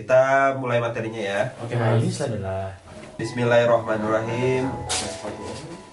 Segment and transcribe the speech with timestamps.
[0.00, 1.40] Kita mulai materinya ya.
[1.60, 2.08] Oke, baik.
[2.08, 2.72] Bismillah.
[3.20, 4.72] Bismillahirrahmanirrahim.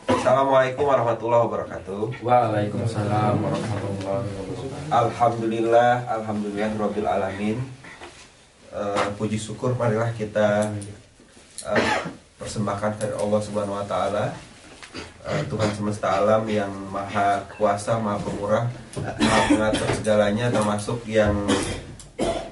[0.08, 2.24] Assalamualaikum warahmatullahi wabarakatuh.
[2.24, 4.96] Waalaikumsalam warahmatullahi wabarakatuh.
[4.96, 7.60] Alhamdulillah, alhamdulillah rabbil alamin.
[8.72, 10.72] Eh, puji syukur marilah kita
[11.68, 12.00] eh,
[12.40, 14.32] persembahkan kepada Allah Subhanahu wa taala.
[15.28, 21.36] Eh, Tuhan semesta alam yang maha kuasa, maha pemurah, maha mengatur segalanya termasuk yang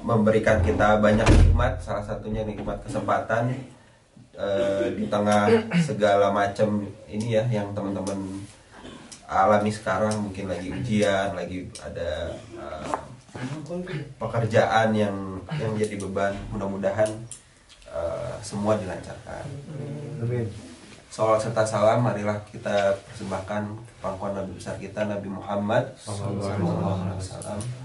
[0.05, 3.49] memberikan kita banyak nikmat, salah satunya nikmat kesempatan
[4.37, 5.49] eh, di tengah
[5.81, 8.45] segala macam ini ya yang teman-teman
[9.25, 12.93] alami sekarang mungkin lagi ujian, lagi ada eh,
[14.21, 16.37] pekerjaan yang yang jadi beban.
[16.53, 17.09] Mudah-mudahan
[17.89, 19.43] eh, semua dilancarkan.
[21.09, 27.84] Salawat serta salam marilah kita persembahkan pangkuan Nabi besar kita Nabi Muhammad sallallahu alaihi wasallam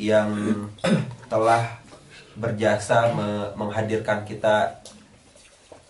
[0.00, 0.32] yang
[1.28, 1.76] telah
[2.32, 4.80] berjasa me- menghadirkan kita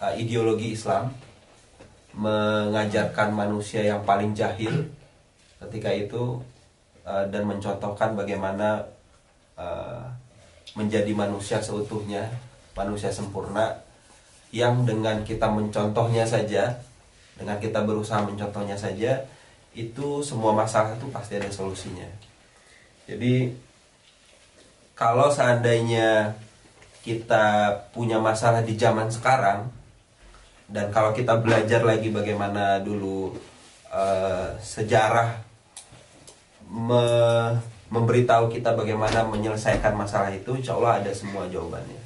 [0.02, 1.15] uh, ideologi Islam
[2.10, 4.90] mengajarkan manusia yang paling jahil
[5.62, 6.43] ketika itu
[7.07, 8.82] uh, dan mencontohkan bagaimana
[9.54, 10.02] uh,
[10.74, 12.27] menjadi manusia seutuhnya
[12.74, 13.79] manusia sempurna
[14.51, 16.82] yang dengan kita mencontohnya saja
[17.38, 19.23] dengan kita berusaha mencontohnya saja
[19.71, 22.10] itu semua masalah itu pasti ada solusinya.
[23.06, 23.54] Jadi
[25.01, 26.37] kalau seandainya
[27.01, 29.73] kita punya masalah di zaman sekarang
[30.68, 33.32] dan kalau kita belajar lagi bagaimana dulu
[33.88, 35.40] eh, sejarah
[36.68, 37.56] me-
[37.90, 41.98] memberitahu kita bagaimana menyelesaikan masalah itu, insya Allah ada semua jawabannya.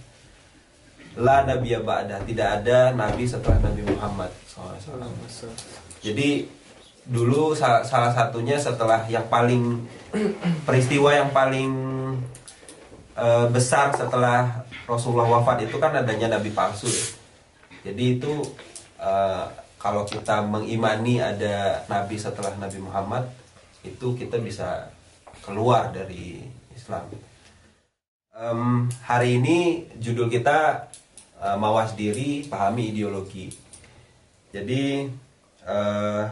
[1.20, 5.52] La Nabi Ba'dah, tidak ada Nabi setelah Nabi Muhammad SAW.
[6.00, 6.48] Jadi
[7.04, 9.84] dulu sa- salah satunya setelah yang paling
[10.64, 11.93] peristiwa yang paling
[13.14, 17.06] eh, besar setelah Rasulullah wafat itu kan adanya nabi palsu ya.
[17.90, 18.32] Jadi itu
[18.98, 19.46] eh,
[19.78, 23.28] kalau kita mengimani ada nabi setelah Nabi Muhammad
[23.84, 24.88] itu kita bisa
[25.44, 26.40] keluar dari
[26.72, 27.04] Islam.
[28.34, 30.88] Em, hari ini judul kita
[31.38, 33.52] eh, mawas diri, pahami ideologi.
[34.50, 35.04] Jadi
[35.68, 36.24] eh,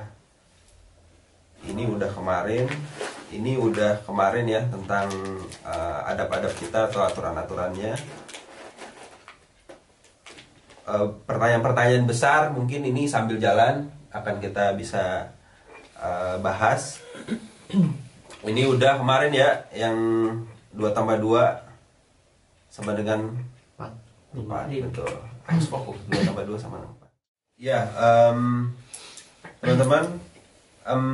[1.69, 2.67] ini udah kemarin
[3.32, 5.09] ini udah kemarin ya tentang
[5.65, 7.97] eh, adab-adab kita atau aturan-aturannya.
[10.82, 15.32] Eh, pertanyaan-pertanyaan besar mungkin ini sambil jalan akan kita bisa
[15.97, 17.00] eh, bahas.
[18.43, 19.97] Ini udah kemarin ya yang
[20.75, 21.62] dua tambah dua
[22.69, 23.32] sama dengan
[23.78, 23.93] Empat.
[24.34, 25.12] empat betul.
[25.47, 25.99] Harus fokus.
[26.10, 27.10] Dua tambah dua sama dengan empat.
[27.54, 28.72] Ya em,
[29.62, 30.19] teman-teman
[30.82, 31.06] em,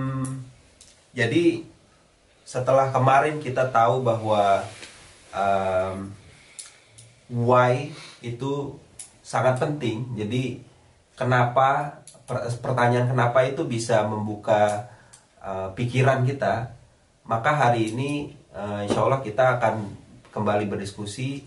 [1.12, 1.67] jadi
[2.48, 4.64] setelah kemarin kita tahu bahwa
[5.36, 6.08] em,
[7.28, 7.92] why
[8.24, 8.72] itu
[9.20, 10.08] sangat penting.
[10.16, 10.64] Jadi
[11.12, 14.88] kenapa per- pertanyaan kenapa itu bisa membuka
[15.44, 16.72] eh, pikiran kita.
[17.28, 19.84] Maka hari ini eh, insya Allah kita akan
[20.32, 21.44] kembali berdiskusi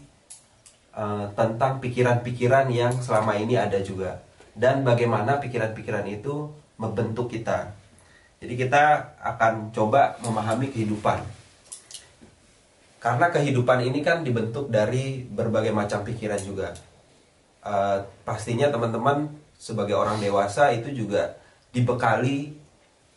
[0.93, 4.21] eh, tentang pikiran-pikiran yang selama ini ada juga
[4.53, 7.80] dan bagaimana pikiran-pikiran itu membentuk kita.
[8.41, 11.21] Jadi kita akan coba memahami kehidupan.
[12.97, 16.73] Karena kehidupan ini kan dibentuk dari berbagai macam pikiran juga.
[17.61, 19.29] Eh, pastinya teman-teman
[19.61, 21.37] sebagai orang dewasa itu juga
[21.69, 22.57] dibekali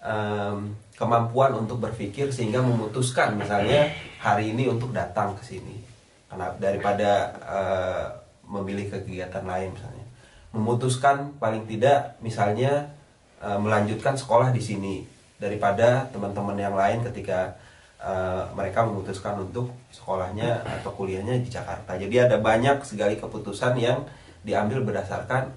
[0.05, 3.89] em, kemampuan untuk berpikir sehingga memutuskan misalnya
[4.21, 5.81] hari ini untuk datang ke sini.
[6.29, 8.07] Karena daripada eh,
[8.45, 10.07] memilih kegiatan lain misalnya.
[10.53, 12.93] Memutuskan paling tidak misalnya
[13.41, 17.59] eh, melanjutkan sekolah di sini daripada teman-teman yang lain ketika
[17.99, 21.99] eh, mereka memutuskan untuk sekolahnya atau kuliahnya di Jakarta.
[21.99, 24.07] Jadi ada banyak sekali keputusan yang
[24.45, 25.51] diambil berdasarkan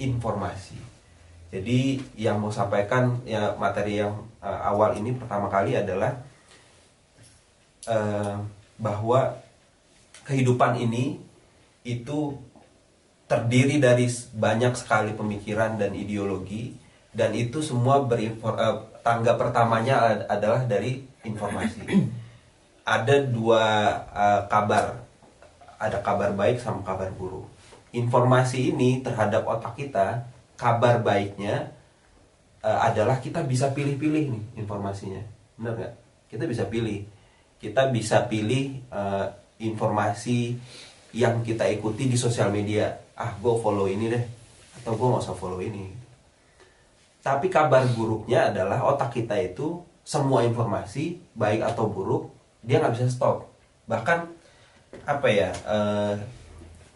[0.00, 0.78] informasi.
[1.50, 6.14] Jadi yang mau sampaikan ya materi yang eh, awal ini pertama kali adalah
[7.90, 8.34] eh,
[8.80, 9.36] bahwa
[10.24, 11.20] kehidupan ini
[11.82, 12.38] itu
[13.26, 16.74] terdiri dari banyak sekali pemikiran dan ideologi
[17.10, 21.80] dan itu semua berinfor eh, tangga pertamanya ad- adalah dari informasi.
[22.86, 23.62] Ada dua
[24.10, 24.98] eh, kabar,
[25.78, 27.46] ada kabar baik sama kabar buruk.
[27.94, 30.26] Informasi ini terhadap otak kita,
[30.58, 31.70] kabar baiknya
[32.64, 35.22] eh, adalah kita bisa pilih-pilih nih informasinya,
[35.54, 35.94] benar nggak?
[36.34, 37.06] Kita bisa pilih,
[37.62, 39.26] kita bisa pilih eh,
[39.62, 40.56] informasi
[41.14, 42.90] yang kita ikuti di sosial media.
[43.14, 44.24] Ah, gue follow ini deh,
[44.82, 45.99] atau gue nggak usah follow ini.
[47.20, 52.32] Tapi kabar buruknya adalah otak kita itu semua informasi baik atau buruk
[52.64, 53.48] dia nggak bisa stop.
[53.84, 54.18] Bahkan
[55.04, 55.52] apa ya?
[55.52, 56.14] eh,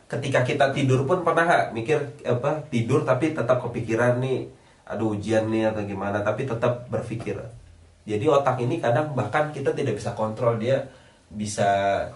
[0.08, 4.46] ketika kita tidur pun pernah nggak mikir apa tidur tapi tetap kepikiran nih
[4.84, 7.40] aduh ujian nih atau gimana tapi tetap berpikir
[8.04, 10.84] jadi otak ini kadang bahkan kita tidak bisa kontrol dia
[11.32, 11.66] bisa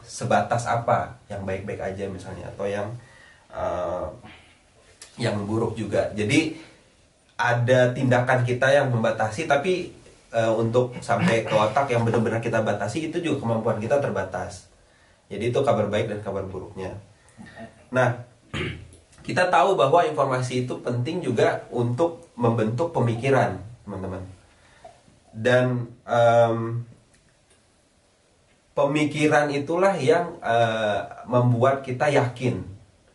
[0.04, 2.88] sebatas apa yang baik-baik aja misalnya atau yang
[3.50, 4.06] uh,
[5.16, 6.54] yang buruk juga jadi
[7.38, 9.94] ada tindakan kita yang membatasi tapi
[10.34, 14.66] uh, untuk sampai ke otak yang benar-benar kita batasi itu juga kemampuan kita terbatas.
[15.30, 16.98] Jadi itu kabar baik dan kabar buruknya.
[17.94, 18.26] Nah
[19.22, 24.24] kita tahu bahwa informasi itu penting juga untuk membentuk pemikiran teman-teman.
[25.30, 26.82] Dan um,
[28.74, 32.66] pemikiran itulah yang uh, membuat kita yakin.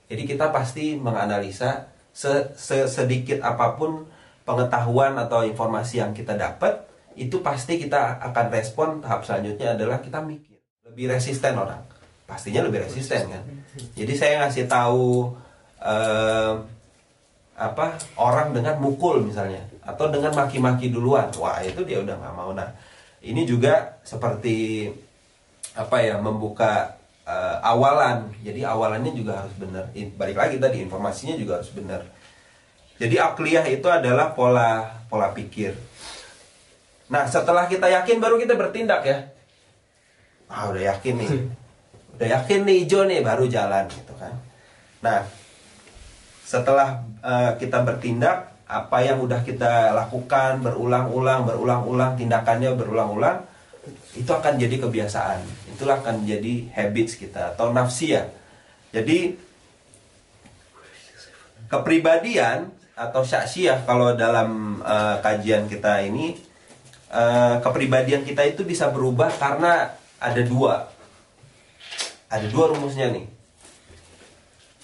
[0.08, 4.06] Jadi kita pasti menganalisa se -se sedikit apa pun
[4.44, 6.84] pengetahuan atau informasi yang kita dapat,
[7.16, 10.60] itu pasti kita akan respon tahap selanjutnya adalah kita mikir.
[10.88, 11.82] Lebih resisten orang.
[12.24, 13.44] Pastinya lebih resisten kan.
[13.98, 15.34] Jadi saya ngasih tahu
[15.82, 16.54] uh,
[17.54, 17.86] apa
[18.18, 21.30] orang dengan mukul misalnya atau dengan maki-maki duluan.
[21.38, 22.52] Wah, itu dia udah nggak mau.
[22.56, 22.70] Nah,
[23.24, 24.90] ini juga seperti
[25.74, 31.58] apa ya membuka uh, awalan jadi awalannya juga harus benar balik lagi tadi informasinya juga
[31.58, 32.06] harus benar
[32.98, 35.74] jadi akliyah itu adalah pola pola pikir.
[37.10, 39.18] Nah setelah kita yakin baru kita bertindak ya.
[40.50, 41.32] Ah udah yakin nih.
[42.14, 44.38] Udah yakin nih hijau nih baru jalan gitu kan.
[45.02, 45.26] Nah
[46.46, 53.42] setelah uh, kita bertindak apa yang udah kita lakukan berulang-ulang berulang-ulang tindakannya berulang-ulang
[54.14, 55.42] itu akan jadi kebiasaan.
[55.74, 58.30] Itulah akan jadi habits kita atau nafsi ya
[58.94, 59.34] jadi
[61.66, 66.38] kepribadian atau syaksiah kalau dalam uh, kajian kita ini
[67.10, 70.88] uh, kepribadian kita itu bisa berubah karena ada dua
[72.30, 73.26] ada dua rumusnya nih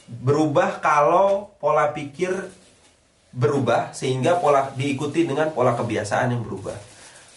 [0.10, 2.34] berubah kalau pola pikir
[3.30, 6.78] berubah sehingga pola diikuti dengan pola kebiasaan yang berubah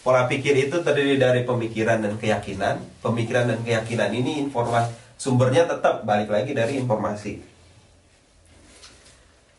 [0.03, 2.75] Pola pikir itu terdiri dari pemikiran dan keyakinan.
[2.99, 7.39] Pemikiran dan keyakinan ini informasi sumbernya tetap balik lagi dari informasi.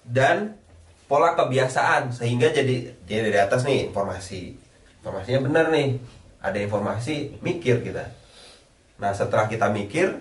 [0.05, 0.52] Dan
[1.05, 4.56] pola kebiasaan sehingga jadi jadi dari atas nih informasi.
[5.05, 6.01] Informasinya benar nih.
[6.45, 8.05] Ada informasi, mikir kita.
[9.01, 10.12] Nah, setelah kita mikir,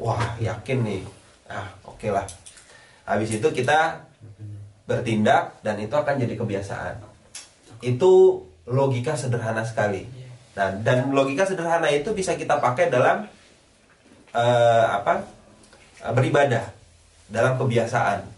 [0.00, 1.02] wah, yakin nih.
[1.44, 2.24] Ah, oke okay lah.
[3.04, 4.04] Habis itu kita
[4.88, 7.04] bertindak dan itu akan jadi kebiasaan.
[7.84, 10.08] Itu logika sederhana sekali.
[10.56, 13.28] Nah, dan logika sederhana itu bisa kita pakai dalam
[14.32, 15.24] uh, apa?
[16.00, 16.64] Uh, beribadah,
[17.28, 18.37] dalam kebiasaan.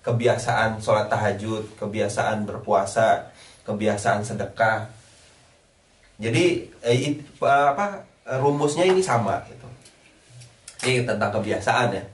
[0.00, 3.28] Kebiasaan sholat tahajud, kebiasaan berpuasa,
[3.68, 4.88] kebiasaan sedekah.
[6.20, 8.04] Jadi eh, apa
[8.40, 9.68] rumusnya ini sama gitu.
[10.88, 12.04] Ini tentang kebiasaan ya.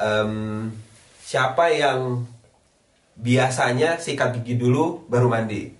[0.00, 0.70] Um,
[1.20, 2.24] siapa yang
[3.18, 5.74] biasanya sikat gigi dulu baru mandi?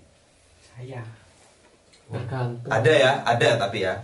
[0.60, 1.00] Saya.
[2.66, 3.94] Ada ya, ada tapi ya.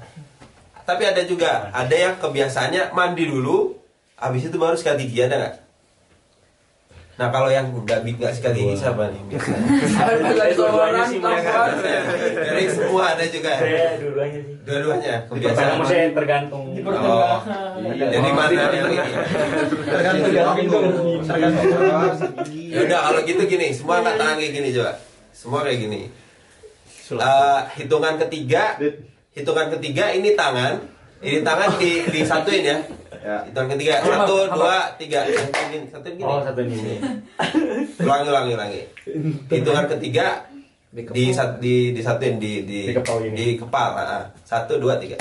[0.86, 3.74] Tapi ada juga, ada yang kebiasaannya mandi dulu,
[4.14, 5.56] habis itu baru sikat gigi ada nggak?
[7.16, 9.22] Nah kalau yang nggak nggak sikat gigi siapa nih?
[12.44, 13.56] Dari semua ada juga.
[13.56, 14.54] Saya dua-duanya sih.
[14.60, 15.80] Dua-duanya kebiasaan.
[15.80, 16.76] Maksudnya tergantung.
[16.76, 17.40] Oh,
[17.88, 18.96] jadi mana yang ini?
[19.88, 20.84] Tergantung tergantung.
[22.52, 24.92] Ya udah kalau gitu gini, semua angkat tangan kayak gini coba.
[25.32, 26.00] Semua kayak gini.
[27.16, 28.76] Uh, hitungan ketiga,
[29.32, 30.84] hitungan ketiga ini tangan,
[31.18, 32.76] ini tangan di disatuin ya.
[33.18, 33.36] Ya.
[33.42, 35.20] Hitungan ketiga, satu, dua, tiga.
[35.24, 36.22] Satu gini, satu gini.
[36.22, 36.94] Oh, satu ini.
[38.04, 38.82] Ulangi, ulangi, ulangi.
[39.48, 40.46] Hitungan ketiga
[40.92, 43.34] di sat- di disatuin di di Di kepal ini.
[43.34, 44.30] di kepala.
[44.40, 45.18] Satu, dua, tiga.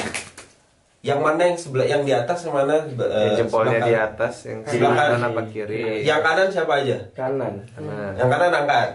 [1.02, 4.34] Yang mana yang sebelah yang di atas yang mana eh, Yang jempolnya sebelah di atas,
[4.44, 5.30] yang Sebelah kanan kanan.
[5.30, 5.82] apa kiri?
[6.02, 6.98] Yang kanan siapa aja?
[7.14, 7.54] Kanan.
[7.72, 8.12] Kanan.
[8.18, 8.90] Yang kanan angkat.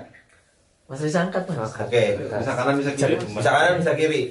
[0.87, 1.71] Mas Riza angkat mas.
[1.73, 2.05] Oke.
[2.19, 3.15] Bisa kanan bisa kiri.
[3.17, 4.23] Bisa kanan bisa kiri.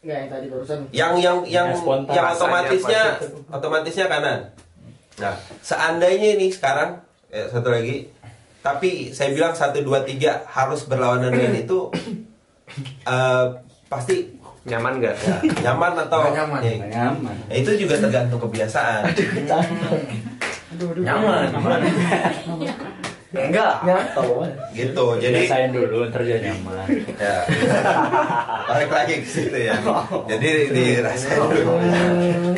[0.00, 0.78] Enggak yang tadi barusan.
[0.90, 2.12] Yang yang yang Yang spontan.
[2.16, 3.02] yang otomatisnya
[3.52, 4.38] otomatisnya kanan.
[5.20, 8.08] Nah, seandainya ini sekarang eh, satu lagi,
[8.60, 11.92] tapi saya bilang satu dua tiga harus berlawanan dengan itu,
[13.12, 13.44] eh,
[13.86, 15.16] pasti Nyaman nggak?
[15.16, 16.60] ya, nyaman atau Nggak nyaman.
[16.60, 17.36] Ya, Nyaman.
[17.48, 19.08] ya, itu juga tergantung kebiasaan.
[21.00, 21.48] Nyaman.
[23.30, 23.74] Enggak.
[23.82, 24.42] Nyatau.
[24.72, 25.04] gitu.
[25.16, 26.86] Jadi Biasain dulu, ntar dia nyaman.
[27.14, 27.36] ya
[28.66, 29.78] balik lagi ke situ ya.
[30.26, 31.78] Jadi dirasain dulu.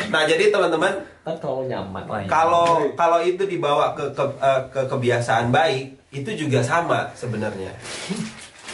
[0.09, 2.03] Nah, jadi teman-teman Kan terlalu nyaman.
[2.25, 7.71] kalau kalau itu dibawa ke ke, eh, ke kebiasaan baik itu juga sama sebenarnya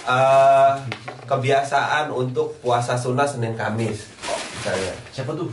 [0.01, 0.73] Eh,
[1.23, 4.09] kebiasaan untuk puasa sunnah senin kamis
[4.55, 5.45] misalnya Siapa tuh?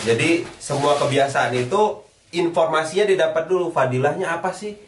[0.00, 4.78] jadi semua kebiasaan itu informasinya didapat dulu fadilahnya apa sih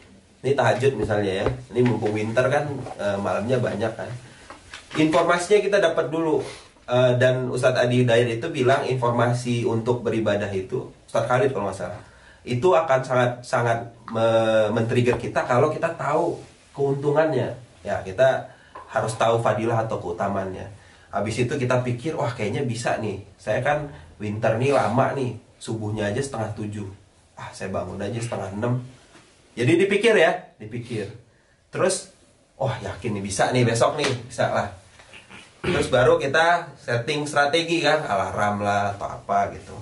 [0.43, 1.47] ini tahajud misalnya ya.
[1.75, 2.65] Ini mumpung winter kan
[2.99, 4.11] eh, malamnya banyak kan.
[4.97, 6.41] Informasinya kita dapat dulu.
[6.89, 11.77] Eh, dan Ustadz Adi Hidayat itu bilang informasi untuk beribadah itu Ustadz Khalid kalau nggak
[11.77, 12.01] salah
[12.49, 13.79] itu akan sangat sangat
[14.09, 16.41] me- men-trigger kita kalau kita tahu
[16.73, 17.53] keuntungannya.
[17.85, 18.49] Ya kita
[18.89, 20.65] harus tahu fadilah atau keutamannya.
[21.13, 23.21] Habis itu kita pikir wah kayaknya bisa nih.
[23.37, 26.89] Saya kan winter nih lama nih subuhnya aja setengah tujuh.
[27.37, 28.81] Ah saya bangun aja setengah enam
[29.59, 31.11] jadi dipikir ya dipikir.
[31.75, 32.15] Terus
[32.55, 34.69] wah yakin nih bisa nih besok nih bisa lah.
[35.59, 39.75] Terus baru kita setting strategi kan alarm lah atau apa gitu.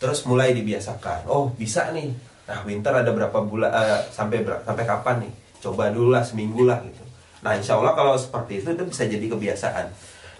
[0.00, 1.28] Terus mulai dibiasakan.
[1.28, 2.08] Oh bisa nih.
[2.48, 5.32] Nah winter ada berapa bulan eh, sampai sampai kapan nih?
[5.60, 7.04] Coba dulu lah seminggu lah gitu.
[7.44, 9.86] Nah insya Allah kalau seperti itu itu bisa jadi kebiasaan.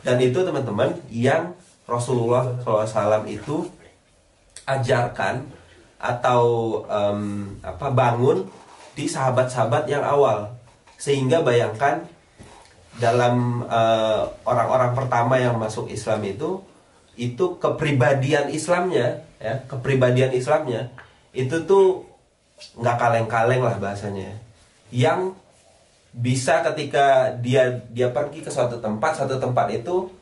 [0.02, 1.54] Dan itu teman-teman yang
[1.86, 3.68] Rasulullah SAW itu
[4.66, 5.46] ajarkan
[6.02, 6.42] atau
[6.90, 8.42] em, apa bangun
[8.92, 10.52] di sahabat-sahabat yang awal.
[11.00, 12.06] Sehingga bayangkan
[13.00, 16.60] dalam eh, orang-orang pertama yang masuk Islam itu
[17.16, 20.88] itu kepribadian Islamnya ya kepribadian Islamnya
[21.36, 22.08] itu tuh
[22.78, 24.38] nggak kaleng-kaleng lah bahasanya.
[24.92, 25.34] Yang
[26.12, 30.12] bisa ketika dia dia pergi ke suatu tempat suatu tempat itu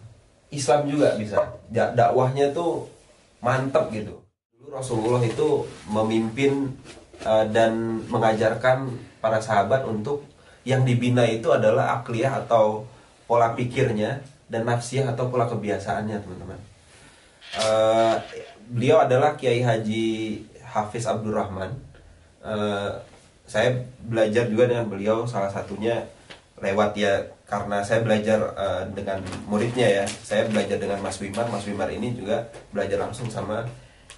[0.55, 1.59] Islam juga bisa.
[1.69, 2.87] Da- dakwahnya tuh
[3.43, 4.23] mantep gitu.
[4.57, 6.71] Dulu Rasulullah itu memimpin
[7.25, 10.25] eh, dan mengajarkan para sahabat untuk
[10.65, 12.85] yang dibina itu adalah akliyah atau
[13.25, 16.61] pola pikirnya dan nafsiyah atau pola kebiasaannya teman-teman.
[17.50, 18.15] Eh,
[18.71, 20.07] beliau adalah Kiai Haji
[20.67, 21.71] Hafiz Abdurrahman.
[22.43, 22.91] Eh,
[23.47, 23.75] saya
[24.07, 26.07] belajar juga dengan beliau salah satunya
[26.61, 30.05] lewat ya karena saya belajar eh, dengan muridnya ya.
[30.07, 31.47] Saya belajar dengan Mas Wimar.
[31.50, 33.67] Mas Wimar ini juga belajar langsung sama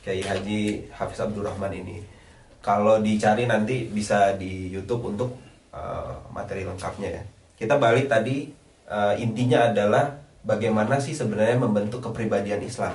[0.02, 2.22] Kiai Haji Hafiz Abdurrahman ini
[2.62, 5.35] kalau dicari nanti bisa di YouTube untuk
[5.75, 7.23] eh, materi lengkapnya ya.
[7.59, 8.47] Kita balik tadi
[8.87, 10.14] eh, intinya adalah
[10.47, 12.95] bagaimana sih sebenarnya membentuk kepribadian Islam.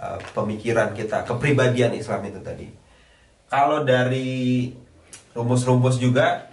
[0.00, 2.66] Eh, pemikiran kita kepribadian Islam itu tadi.
[3.52, 4.72] Kalau dari
[5.36, 6.48] rumus-rumus juga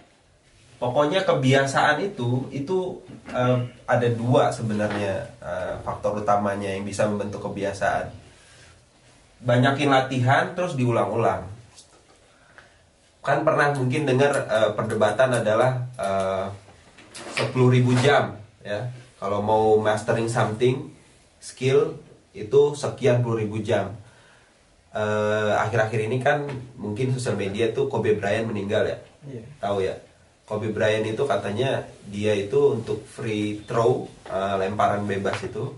[0.84, 3.00] pokoknya kebiasaan itu itu
[3.32, 8.12] eh, ada dua sebenarnya eh, faktor utamanya yang bisa membentuk kebiasaan.
[9.44, 11.53] Banyakin latihan terus diulang-ulang
[13.24, 15.88] kan pernah mungkin dengar eh, perdebatan adalah
[17.34, 18.92] sepuluh ribu jam ya.
[19.18, 20.92] Kalau mau mastering something
[21.40, 21.96] skill
[22.36, 23.96] itu sekian puluh ribu jam.
[24.94, 28.98] Eh, akhir-akhir ini kan mungkin sosial media tuh Kobe Bryant meninggal ya.
[29.64, 29.96] Tahu ya?
[30.44, 35.72] Kobe Bryant itu katanya dia itu untuk free throw eh, lemparan bebas itu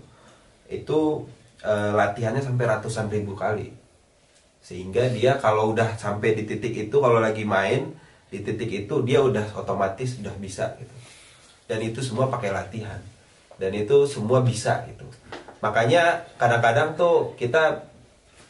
[0.66, 1.22] itu
[1.62, 3.70] eh, latihannya sampai ratusan ribu kali
[4.66, 7.94] sehingga dia kalau udah sampai di titik itu kalau lagi main
[8.26, 10.90] di titik itu dia udah otomatis udah bisa gitu.
[11.70, 12.98] Dan itu semua pakai latihan.
[13.62, 15.06] Dan itu semua bisa gitu.
[15.62, 17.86] Makanya kadang-kadang tuh kita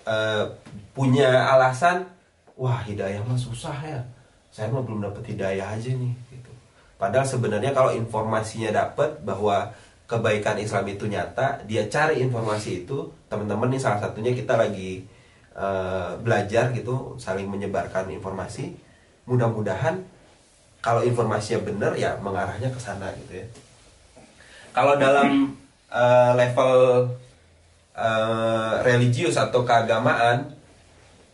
[0.08, 0.56] eh,
[0.96, 2.08] punya alasan
[2.56, 4.00] wah hidayah mah susah ya.
[4.48, 6.52] Saya mah belum dapat hidayah aja nih gitu.
[6.96, 9.68] Padahal sebenarnya kalau informasinya dapat bahwa
[10.08, 15.04] kebaikan Islam itu nyata dia cari informasi itu teman-teman nih salah satunya kita lagi
[15.56, 18.76] eh, belajar gitu saling menyebarkan informasi.
[19.26, 20.04] Mudah-mudahan
[20.84, 23.46] kalau informasinya benar ya mengarahnya ke sana gitu ya.
[24.76, 25.56] Kalau dalam
[25.88, 26.72] eh, level
[27.96, 30.52] eh, religius atau keagamaan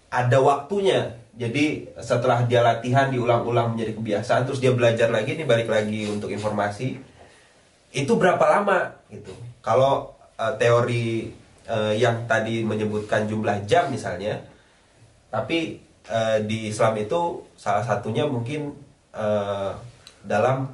[0.09, 1.19] ada waktunya.
[1.33, 6.29] Jadi setelah dia latihan diulang-ulang menjadi kebiasaan terus dia belajar lagi nih balik lagi untuk
[6.29, 7.01] informasi
[7.93, 9.35] itu berapa lama gitu?
[9.61, 11.42] Kalau eh, teori
[11.73, 14.37] eh, yang tadi menyebutkan jumlah jam misalnya
[15.33, 15.81] tapi
[16.13, 18.77] eh, di Islam itu salah satunya mungkin
[19.17, 19.73] eh,
[20.29, 20.69] dalam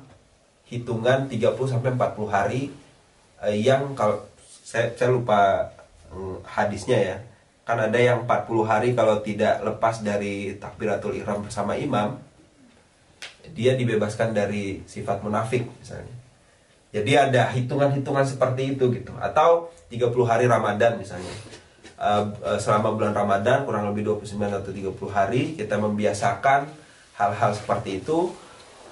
[0.67, 2.63] hitungan 30 sampai 40 hari
[3.47, 5.71] eh, yang kalau saya, saya lupa
[6.11, 7.17] mm, hadisnya ya.
[7.63, 12.17] Kan ada yang 40 hari kalau tidak lepas dari takbiratul ihram bersama imam
[13.53, 16.18] dia dibebaskan dari sifat munafik misalnya
[16.89, 19.13] jadi ada hitungan-hitungan seperti itu gitu.
[19.21, 21.33] Atau 30 hari Ramadan misalnya.
[21.99, 26.71] Eh, eh, selama bulan Ramadan kurang lebih 29 atau 30 hari kita membiasakan
[27.21, 28.33] hal-hal seperti itu.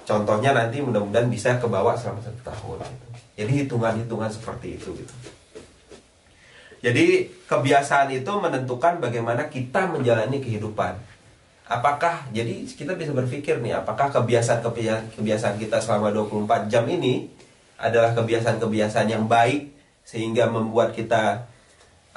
[0.03, 3.07] Contohnya nanti mudah-mudahan bisa kebawa selama satu tahun gitu.
[3.43, 5.15] jadi hitungan-hitungan seperti itu gitu.
[6.79, 10.95] Jadi kebiasaan itu menentukan bagaimana kita menjalani kehidupan.
[11.67, 14.63] Apakah jadi kita bisa berpikir nih apakah kebiasaan
[15.11, 17.27] kebiasaan kita selama 24 jam ini
[17.77, 19.69] adalah kebiasaan-kebiasaan yang baik
[20.01, 21.45] sehingga membuat kita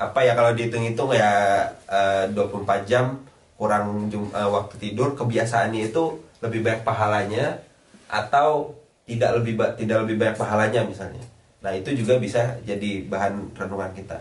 [0.00, 3.20] apa ya kalau dihitung-hitung ya eh, 24 jam
[3.60, 7.60] kurang eh, waktu tidur kebiasaannya itu lebih banyak pahalanya
[8.08, 8.72] atau
[9.04, 11.20] tidak lebih tidak lebih banyak pahalanya misalnya.
[11.60, 14.16] Nah itu juga bisa jadi bahan renungan kita.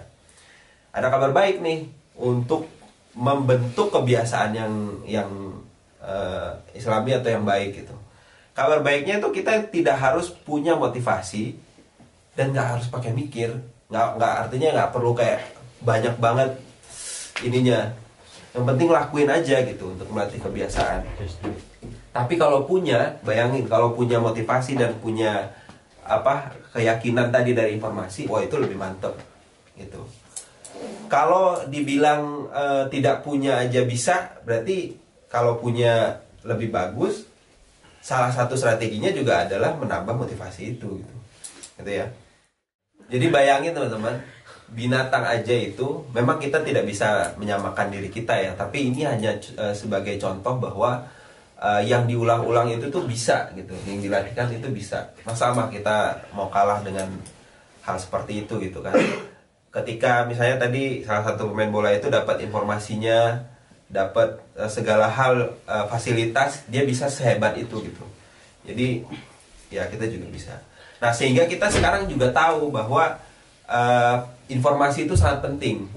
[0.91, 1.88] Ada kabar baik nih
[2.19, 2.67] untuk
[3.15, 4.74] membentuk kebiasaan yang
[5.08, 5.29] yang
[6.03, 7.96] eh, islami atau yang baik gitu
[8.60, 11.56] kabar baiknya itu kita tidak harus punya motivasi
[12.36, 13.56] dan nggak harus pakai mikir.
[13.88, 15.39] Nggak nggak artinya nggak perlu kayak
[15.80, 16.60] banyak banget
[17.48, 17.96] ininya.
[18.51, 21.08] Yang penting lakuin aja gitu untuk melatih kebiasaan.
[22.12, 25.56] Tapi kalau punya bayangin kalau punya motivasi dan punya
[26.04, 29.16] apa keyakinan tadi dari informasi wah itu lebih mantep
[29.80, 30.04] gitu.
[31.08, 35.00] Kalau dibilang eh, tidak punya aja bisa berarti
[35.32, 37.28] kalau punya lebih bagus
[38.00, 41.15] salah satu strateginya juga adalah menambah motivasi itu gitu.
[41.79, 42.08] Gitu ya.
[43.10, 44.22] Jadi bayangin teman-teman
[44.70, 49.74] binatang aja itu memang kita tidak bisa menyamakan diri kita ya tapi ini hanya eh,
[49.74, 51.10] sebagai contoh bahwa
[51.58, 53.74] eh, yang diulang-ulang itu tuh bisa gitu.
[53.89, 55.10] Yang dilatihkan itu bisa.
[55.34, 57.10] Sama kita mau kalah dengan
[57.84, 58.94] hal seperti itu gitu kan.
[59.70, 63.38] Ketika misalnya tadi salah satu pemain bola itu dapat informasinya
[63.89, 68.05] dapat eh, segala hal eh, fasilitas dia bisa sehebat itu gitu.
[68.69, 69.03] Jadi
[69.74, 70.55] ya kita juga bisa.
[71.01, 73.17] Nah sehingga kita sekarang juga tahu bahwa
[73.65, 74.17] eh,
[74.53, 75.89] informasi itu sangat penting.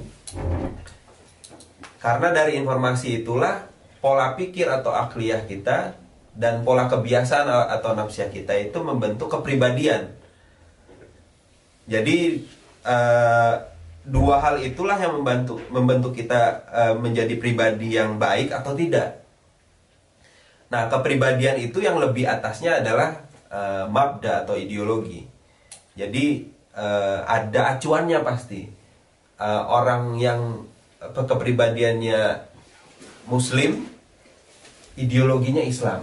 [2.00, 3.68] Karena dari informasi itulah
[4.02, 5.94] pola pikir atau akliyah kita
[6.32, 10.10] dan pola kebiasaan atau nafsiyah kita itu membentuk kepribadian.
[11.86, 12.40] Jadi
[12.88, 13.54] eh,
[14.02, 19.22] dua hal itulah yang membantu membentuk kita eh, menjadi pribadi yang baik atau tidak.
[20.72, 25.22] Nah, kepribadian itu yang lebih atasnya adalah eh, mabda atau ideologi.
[25.94, 28.66] Jadi eh, ada acuannya pasti.
[29.38, 30.66] Eh, orang yang
[30.98, 32.50] apa, kepribadiannya
[33.30, 33.86] Muslim,
[34.98, 36.02] ideologinya Islam.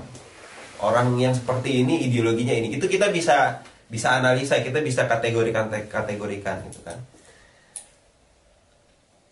[0.79, 2.79] Orang yang seperti ini ideologinya ini.
[2.79, 6.95] Itu kita bisa bisa analisa, kita bisa kategorikan kategorikan gitu kan.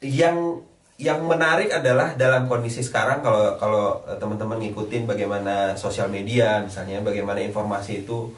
[0.02, 6.66] Yang yang menarik adalah dalam kondisi sekarang kalau kalau eh, teman-teman ngikutin bagaimana sosial media
[6.66, 8.34] misalnya bagaimana informasi itu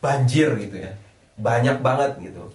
[0.00, 0.92] banjir gitu ya.
[1.40, 2.52] Banyak banget gitu.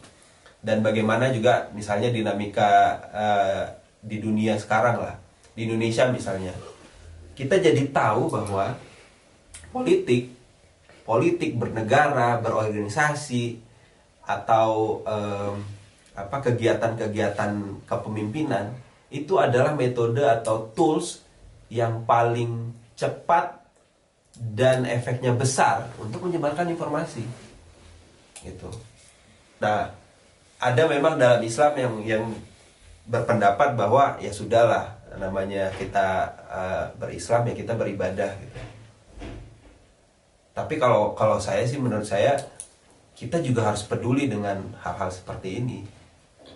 [0.62, 3.64] Dan bagaimana juga misalnya dinamika eh,
[4.02, 5.18] di dunia sekarang lah.
[5.58, 6.54] Di Indonesia misalnya.
[7.36, 8.78] Kita jadi tahu bahwa
[9.76, 10.32] politik
[11.06, 13.62] politik bernegara berorganisasi
[14.26, 15.62] atau em,
[16.16, 18.72] apa kegiatan-kegiatan kepemimpinan
[19.12, 21.22] itu adalah metode atau tools
[21.68, 23.60] yang paling cepat
[24.36, 27.24] dan efeknya besar untuk menyebarkan informasi
[28.44, 28.72] gitu.
[29.60, 29.92] Nah,
[30.60, 32.24] ada memang dalam Islam yang yang
[33.06, 38.60] berpendapat bahwa ya sudahlah namanya kita uh, berislam ya kita beribadah gitu.
[40.56, 42.40] Tapi kalau kalau saya sih menurut saya
[43.16, 45.80] kita juga harus peduli dengan hal-hal seperti ini.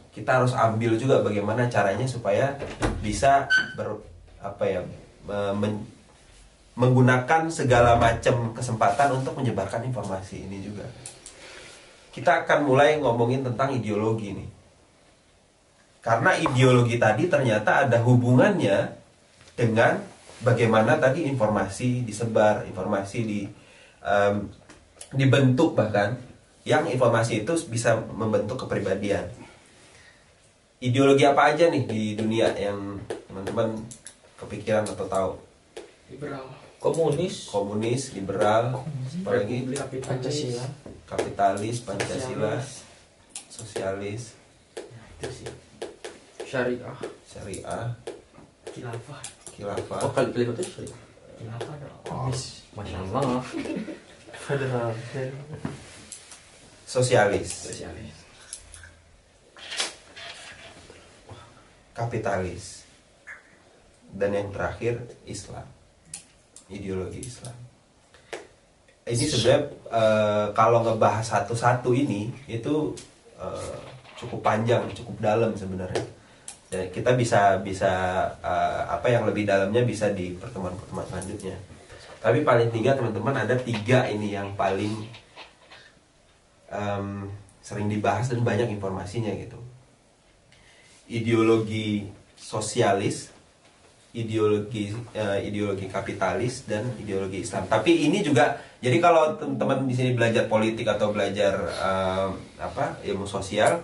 [0.09, 2.57] Kita harus ambil juga bagaimana caranya supaya
[2.99, 3.45] bisa
[3.77, 4.01] ber
[4.39, 4.81] apa ya
[5.27, 5.87] me- men-
[6.79, 10.87] menggunakan segala macam kesempatan untuk menyebarkan informasi ini juga.
[12.15, 14.49] Kita akan mulai ngomongin tentang ideologi nih.
[15.99, 18.95] Karena ideologi tadi ternyata ada hubungannya
[19.59, 19.99] dengan
[20.39, 23.43] bagaimana tadi informasi disebar, informasi di
[23.99, 24.47] em,
[25.11, 26.15] dibentuk bahkan
[26.63, 29.27] yang informasi itu bisa membentuk kepribadian.
[30.79, 33.83] Ideologi apa aja nih di dunia yang teman-teman
[34.39, 35.31] kepikiran atau tahu?
[36.07, 36.47] Liberal.
[36.79, 37.51] Komunis.
[37.51, 38.87] Komunis, liberal,
[39.19, 39.67] apalagi
[39.99, 40.63] Pancasila.
[41.03, 42.55] kapitalis, pancasila,
[43.51, 44.39] sosialis,
[45.19, 45.51] Itu sih.
[46.47, 46.95] Syariah.
[47.27, 47.91] syariah,
[48.71, 49.19] Khilafah.
[49.51, 49.99] khilafah.
[50.07, 50.87] Oh kali pilih itu sih.
[51.35, 52.31] Khilafah dong.
[52.79, 53.43] Masya Allah.
[54.47, 54.95] Federal.
[56.87, 58.15] sosialis, Sosialis.
[61.99, 62.87] Kapitalis,
[64.15, 65.67] dan yang terakhir Islam,
[66.71, 67.53] ideologi Islam.
[69.09, 72.93] Ini sebenarnya eh, kalau ngebahas satu-satu ini itu
[73.41, 73.79] eh,
[74.15, 76.05] cukup panjang, cukup dalam sebenarnya.
[76.69, 77.91] Dan kita bisa bisa
[78.39, 81.57] eh, apa yang lebih dalamnya bisa di pertemuan-pertemuan selanjutnya.
[82.21, 85.07] Tapi paling tiga teman-teman ada tiga ini yang paling
[86.69, 87.31] em,
[87.63, 89.68] sering dibahas dan banyak informasinya gitu
[91.09, 92.05] ideologi
[92.37, 93.33] sosialis,
[94.13, 97.65] ideologi eh, ideologi kapitalis dan ideologi Islam.
[97.65, 102.29] Tapi ini juga jadi kalau teman-teman di sini belajar politik atau belajar eh,
[102.61, 103.81] apa ilmu sosial,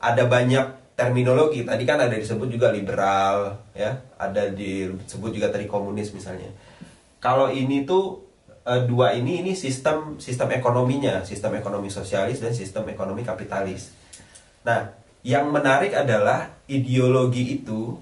[0.00, 1.62] ada banyak terminologi.
[1.62, 4.00] Tadi kan ada disebut juga liberal ya.
[4.16, 6.48] Ada disebut juga tadi komunis misalnya.
[7.20, 8.24] Kalau ini tuh
[8.64, 11.20] eh, dua ini ini sistem sistem ekonominya.
[11.20, 13.92] Sistem ekonomi sosialis dan sistem ekonomi kapitalis.
[14.64, 17.98] Nah yang menarik adalah ideologi itu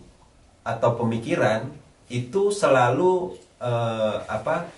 [0.61, 1.73] atau pemikiran
[2.13, 3.33] itu selalu
[3.65, 4.69] eh, apa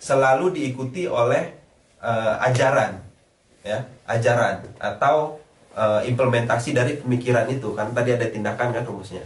[0.00, 1.44] selalu diikuti oleh
[2.00, 3.04] eh, ajaran
[3.60, 5.36] ya ajaran atau
[5.76, 7.76] eh, implementasi dari pemikiran itu.
[7.76, 9.20] Kan tadi ada tindakan kan rumusnya.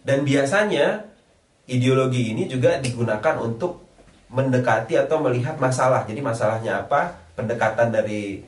[0.00, 1.04] Dan biasanya
[1.68, 3.84] ideologi ini juga digunakan untuk
[4.32, 6.08] mendekati atau melihat masalah.
[6.08, 8.40] Jadi masalahnya apa pendekatan dari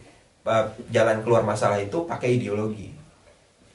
[0.88, 2.99] jalan keluar masalah itu pakai ideologi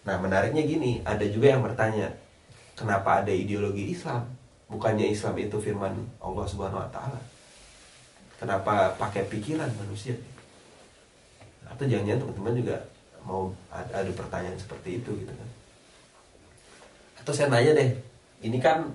[0.05, 2.13] nah menariknya gini ada juga yang bertanya
[2.77, 4.27] kenapa ada ideologi Islam?
[4.67, 7.19] Bukannya Islam itu firman Allah Subhanahu Wa Taala?
[8.35, 10.13] Kenapa pakai pikiran manusia?
[11.65, 12.77] Atau jangan-jangan teman-teman juga
[13.25, 15.49] mau ada, pertanyaan seperti itu gitu kan?
[17.23, 17.89] Atau saya nanya deh
[18.45, 18.85] ini kan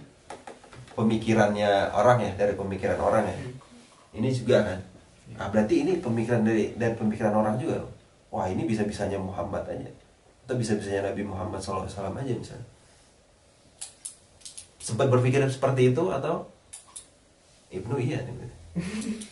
[0.95, 3.37] pemikirannya orang ya dari pemikiran orang ya?
[4.15, 4.79] Ini juga kan?
[5.31, 7.83] Nah, berarti ini pemikiran dari dari pemikiran orang juga.
[8.31, 9.91] Wah ini bisa bisanya Muhammad aja
[10.51, 12.67] atau bisa bisanya Nabi Muhammad SAW aja misalnya
[14.83, 16.51] sempat berpikir seperti itu atau
[17.71, 18.35] Ibnu iya nih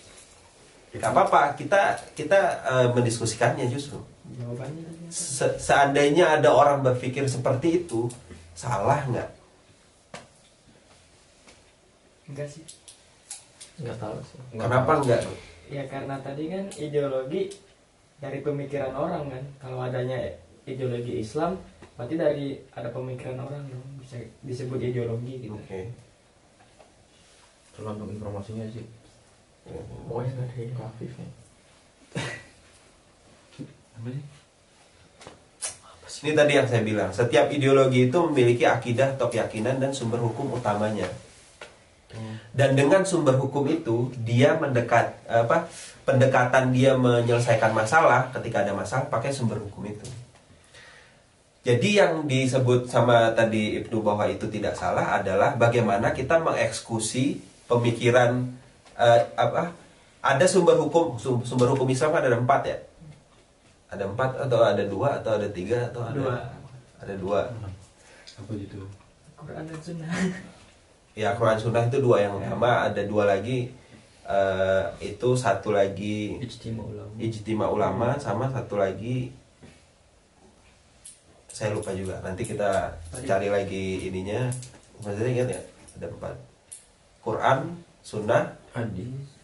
[0.98, 4.00] Gak apa-apa, kita kita eh, mendiskusikannya justru.
[4.40, 5.12] Jawabannya?
[5.12, 8.08] Se- seandainya ada orang berpikir seperti itu,
[8.56, 9.28] salah nggak?
[12.32, 12.64] Enggak sih.
[13.84, 14.40] Nggak tahu sih.
[14.56, 15.20] Kenapa nggak?
[15.68, 17.52] Ya karena tadi kan ideologi
[18.16, 19.44] dari pemikiran orang kan.
[19.60, 20.16] Kalau adanya
[20.68, 21.56] ideologi Islam,
[21.96, 23.86] berarti dari ada pemikiran orang dong.
[24.04, 25.56] Bisa disebut ideologi gitu.
[25.56, 25.88] Oke.
[27.72, 28.84] Tergantung informasinya sih.
[30.08, 31.28] Pokoknya nggak ada yang Afifnya.
[36.18, 40.50] Ini tadi yang saya bilang, setiap ideologi itu memiliki akidah atau keyakinan dan sumber hukum
[40.50, 41.06] utamanya.
[42.50, 45.70] Dan dengan sumber hukum itu, dia mendekat apa?
[46.02, 50.02] Pendekatan dia menyelesaikan masalah ketika ada masalah pakai sumber hukum itu.
[51.68, 57.36] Jadi yang disebut sama tadi Ibnu bahwa itu tidak salah adalah bagaimana kita mengeksekusi
[57.68, 58.48] pemikiran
[58.96, 59.76] eh, apa?
[60.24, 62.78] Ada sumber hukum sum- sumber hukum Islam kan ada empat ya.
[63.92, 66.36] Ada empat atau ada dua atau ada tiga atau ada Dua.
[66.98, 67.40] ada dua.
[68.38, 68.88] Apa gitu?
[69.36, 70.08] Quran dan Sunnah.
[71.18, 73.74] Ya Quran Sunnah itu dua yang utama, ada dua lagi
[74.22, 77.10] eh, itu satu lagi Ijtima ulama.
[77.18, 79.34] ijtima ulama sama satu lagi
[81.58, 82.22] saya lupa juga.
[82.22, 82.94] Nanti kita
[83.26, 84.46] cari lagi ininya.
[85.02, 85.62] Maksudnya ingat ya?
[85.98, 86.34] Ada empat.
[87.18, 87.58] Quran,
[87.98, 89.34] Sunnah, Hadis.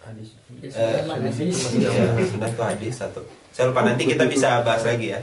[0.00, 0.28] Hadis.
[0.64, 1.36] Eh, hadis.
[1.76, 1.92] iya,
[2.24, 3.20] Sunnah itu hadis satu.
[3.52, 5.20] Saya lupa nanti kita bisa bahas lagi ya.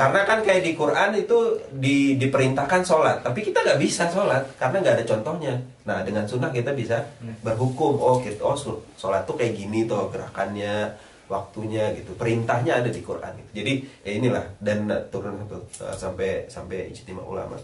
[0.00, 4.80] Karena kan kayak di Quran itu di, diperintahkan sholat, tapi kita nggak bisa sholat karena
[4.80, 5.54] nggak ada contohnya.
[5.84, 7.04] Nah dengan sunnah kita bisa
[7.44, 8.00] berhukum.
[8.00, 8.56] Oh, kita, oh
[8.96, 10.94] sholat tuh kayak gini tuh gerakannya,
[11.30, 12.18] waktunya gitu.
[12.18, 13.38] Perintahnya ada di Quran.
[13.38, 13.50] Gitu.
[13.62, 15.62] Jadi ya inilah dan turun sampai
[15.94, 17.54] sampai sampai ijtima ulama.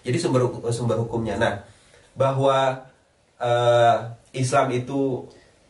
[0.00, 1.36] Jadi sumber hukum- sumber hukumnya.
[1.36, 1.54] Nah
[2.16, 2.88] bahwa
[3.36, 3.96] eh,
[4.32, 5.28] Islam itu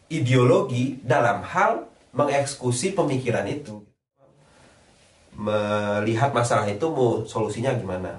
[0.09, 3.85] ideologi dalam hal mengeksekusi pemikiran itu
[5.39, 8.19] melihat masalah itu mau solusinya gimana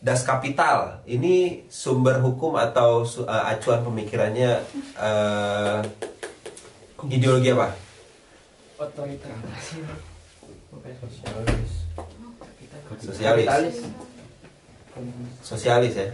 [0.00, 4.62] das kapital ini sumber hukum atau eh, acuan pemikirannya
[7.04, 7.68] eh, ideologi apa?
[8.76, 9.32] Otoriter.
[10.72, 10.92] Bukan
[13.00, 13.46] Sosialis.
[13.46, 13.76] sosialis.
[15.42, 16.08] Sosialis ya?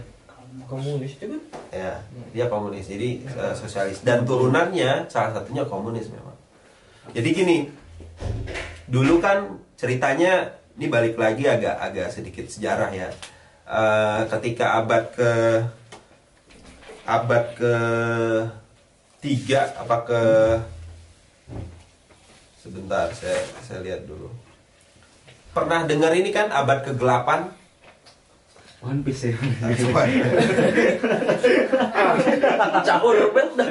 [0.69, 1.41] Komunis itu kan?
[1.73, 1.93] ya
[2.31, 2.85] dia komunis.
[2.85, 4.05] Jadi eh, sosialis.
[4.05, 6.35] Dan turunannya salah satunya komunis memang.
[7.11, 7.57] Jadi gini
[8.87, 13.09] dulu kan ceritanya ini balik lagi agak agak sedikit sejarah ya.
[13.63, 15.31] Eh, ketika abad ke
[17.03, 17.73] abad ke
[19.23, 20.21] tiga apa ke
[22.59, 24.27] sebentar saya saya lihat dulu
[25.55, 27.63] pernah dengar ini kan abad ke 8
[28.83, 29.39] One Piece ya.
[32.83, 33.15] Campur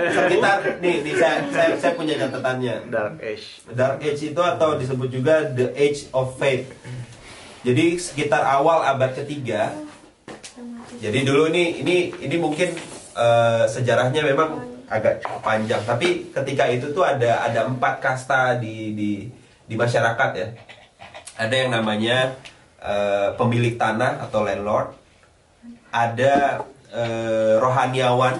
[0.08, 3.60] sekitar nih nih saya saya, saya punya catatannya Dark Age.
[3.76, 6.72] Dark Age itu atau disebut juga The Age of Faith.
[7.60, 9.76] Jadi sekitar awal abad ketiga.
[10.96, 12.72] Jadi dulu ini ini ini mungkin
[13.12, 15.80] eh, sejarahnya memang agak panjang.
[15.80, 19.10] Tapi ketika itu tuh ada ada empat kasta di di
[19.64, 20.48] di masyarakat ya.
[21.40, 22.36] Ada yang namanya
[22.84, 24.92] eh, pemilik tanah atau landlord.
[25.88, 26.60] Ada
[26.92, 28.36] eh, rohaniawan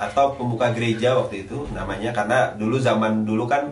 [0.00, 3.70] atau pemuka gereja waktu itu namanya karena dulu zaman dulu kan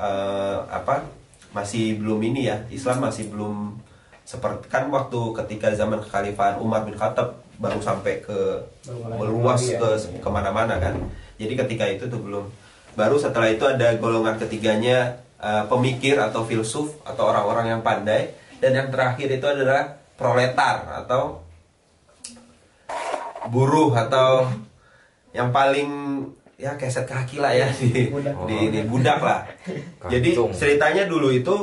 [0.00, 1.06] eh, apa
[1.52, 3.76] masih belum ini ya Islam masih belum
[4.28, 8.38] seperti kan waktu ketika zaman kekhalifahan Umar bin Khattab baru sampai ke
[9.18, 9.82] meluas ya.
[9.82, 9.88] ke
[10.22, 10.94] ke mana-mana kan.
[11.36, 12.46] Jadi ketika itu tuh belum.
[12.94, 18.34] Baru setelah itu ada golongan ketiganya eh, pemikir atau filsuf atau orang-orang yang pandai.
[18.58, 21.46] Dan yang terakhir itu adalah proletar atau
[23.50, 24.50] buruh atau
[25.30, 25.90] yang paling
[26.58, 28.34] ya keset kaki lah ya di, Budak.
[28.50, 29.46] di, di budak lah.
[30.10, 31.54] Jadi ceritanya dulu itu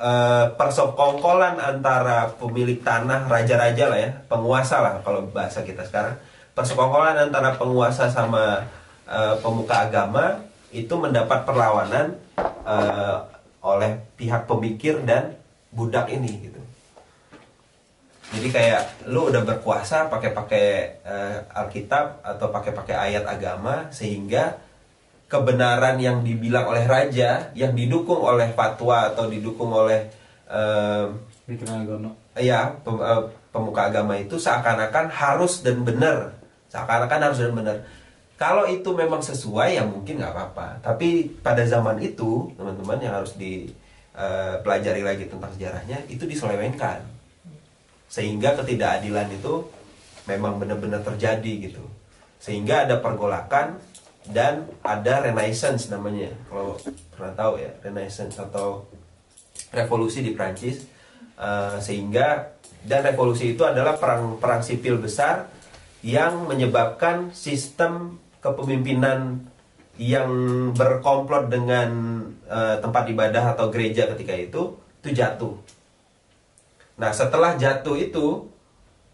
[0.00, 6.16] eh, persekongkolan antara pemilik tanah raja-raja lah ya penguasa lah kalau bahasa kita sekarang.
[6.56, 8.64] Persekongkolan antara penguasa sama
[9.08, 10.40] eh, pemuka agama
[10.72, 12.16] itu mendapat perlawanan
[12.66, 13.16] eh,
[13.64, 15.34] oleh pihak pemikir dan
[15.74, 16.60] budak ini gitu.
[18.26, 20.66] Jadi kayak lu udah berkuasa pakai-pakai
[21.06, 24.58] eh, Alkitab atau pakai-pakai ayat agama sehingga
[25.26, 30.06] kebenaran yang dibilang oleh raja yang didukung oleh fatwa atau didukung oleh
[30.46, 31.06] eh,
[31.50, 32.10] agama.
[32.38, 36.30] ya pem- eh, pemuka agama itu seakan-akan harus dan benar.
[36.70, 37.76] Seakan-akan harus dan benar.
[38.36, 40.84] Kalau itu memang sesuai ya mungkin nggak apa-apa.
[40.84, 47.00] Tapi pada zaman itu teman-teman yang harus dipelajari lagi tentang sejarahnya itu diselewengkan.
[48.06, 49.64] Sehingga ketidakadilan itu
[50.28, 51.82] memang benar-benar terjadi gitu.
[52.36, 53.80] Sehingga ada pergolakan
[54.30, 56.74] dan ada renaissance namanya kalau
[57.14, 58.86] pernah tahu ya renaissance atau
[59.70, 60.96] revolusi di Prancis
[61.36, 65.52] Eh, sehingga dan revolusi itu adalah perang perang sipil besar
[66.00, 69.44] yang menyebabkan sistem kepemimpinan
[70.00, 70.32] yang
[70.72, 71.88] berkomplot dengan
[72.48, 74.62] eh, tempat ibadah atau gereja ketika itu
[75.04, 75.60] itu jatuh.
[76.96, 78.48] Nah setelah jatuh itu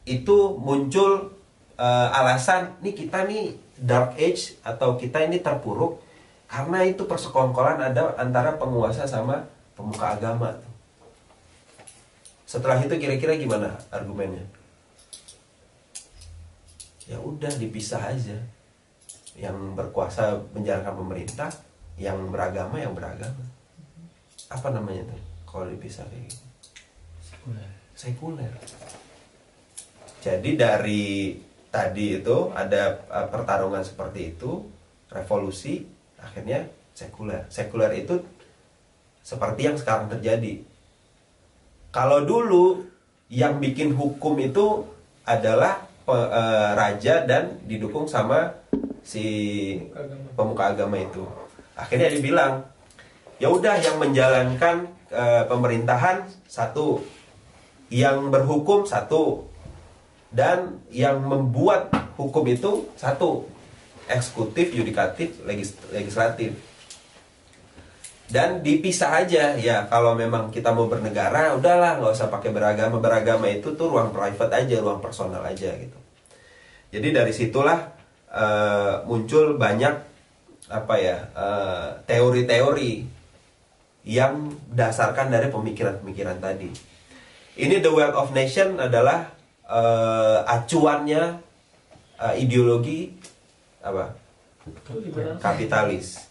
[0.07, 1.35] itu muncul
[1.75, 5.99] eh, alasan nih kita nih dark age atau kita ini terpuruk
[6.47, 10.55] karena itu persekongkolan ada antara penguasa sama pemuka agama.
[12.47, 14.45] Setelah itu kira-kira gimana argumennya?
[17.11, 18.38] Ya udah dipisah aja.
[19.33, 21.49] Yang berkuasa menjalankan pemerintah,
[21.97, 23.49] yang beragama yang beragama.
[24.53, 25.21] Apa namanya tuh?
[25.49, 26.45] Kalau dipisah kayak gitu.
[27.97, 28.53] Sekuler.
[30.21, 31.33] Jadi dari
[31.73, 34.69] tadi itu ada uh, pertarungan seperti itu,
[35.09, 35.89] revolusi,
[36.21, 37.49] akhirnya sekuler.
[37.49, 38.21] Sekuler itu
[39.25, 40.61] seperti yang sekarang terjadi.
[41.93, 42.85] Kalau dulu
[43.33, 44.85] yang bikin hukum itu
[45.25, 48.53] adalah pe- eh, raja dan didukung sama
[49.05, 49.25] si
[50.35, 51.23] pemuka agama itu.
[51.77, 52.65] Akhirnya dibilang,
[53.39, 57.05] ya udah yang menjalankan eh, pemerintahan satu,
[57.93, 59.52] yang berhukum satu,
[60.33, 63.45] dan yang membuat hukum itu satu,
[64.09, 66.57] eksekutif, yudikatif, legis- legislatif.
[68.33, 72.97] Dan dipisah aja ya kalau memang kita mau bernegara udahlah nggak usah pakai beragama.
[72.97, 75.99] Beragama itu tuh ruang private aja ruang personal aja gitu.
[76.97, 77.92] Jadi dari situlah
[78.33, 79.95] eh, muncul banyak
[80.73, 83.05] apa ya eh, teori-teori
[84.09, 86.73] yang dasarkan dari pemikiran-pemikiran tadi.
[87.61, 91.22] Ini the wealth of nation adalah eh, acuannya
[92.18, 93.12] eh, ideologi
[93.81, 94.14] apa
[95.38, 96.31] kapitalis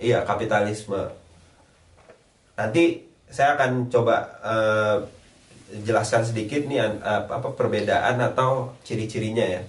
[0.00, 1.12] Iya, kapitalisme.
[2.56, 2.84] Nanti
[3.28, 4.96] saya akan coba eh,
[5.84, 9.62] jelaskan sedikit nih an- apa perbedaan atau ciri-cirinya ya.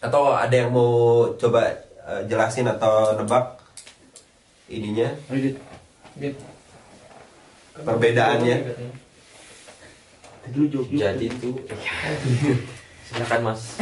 [0.00, 3.60] Atau ada yang mau coba eh, jelasin atau nebak
[4.72, 5.12] ininya?
[7.76, 8.56] Perbedaannya.
[10.50, 11.48] Jadi itu
[13.12, 13.78] silakan Mas.